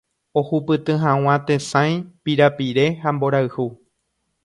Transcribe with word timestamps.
ohupyty 0.39 0.95
hag̃ua 1.03 1.35
tesãi, 1.45 1.91
pirapire 2.23 2.87
ha 3.03 3.09
mborayhu. 3.17 3.67